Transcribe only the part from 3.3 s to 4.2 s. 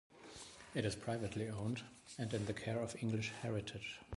Heritage.